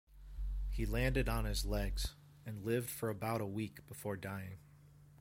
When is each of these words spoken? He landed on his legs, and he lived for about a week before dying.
He 0.71 0.87
landed 0.87 1.29
on 1.29 1.45
his 1.45 1.63
legs, 1.63 2.15
and 2.43 2.57
he 2.57 2.63
lived 2.63 2.89
for 2.89 3.09
about 3.09 3.39
a 3.39 3.45
week 3.45 3.85
before 3.85 4.17
dying. 4.17 4.57